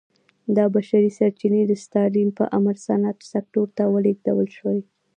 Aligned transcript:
دا 0.55 0.65
بشري 0.75 1.09
سرچینې 1.17 1.61
د 1.67 1.73
ستالین 1.85 2.29
په 2.37 2.43
امر 2.57 2.75
صنعت 2.85 3.17
سکتور 3.31 3.67
ته 3.77 3.83
ولېږدول 3.93 4.47
شوې 4.57 4.79